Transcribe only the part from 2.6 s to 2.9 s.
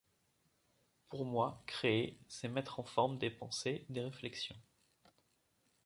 en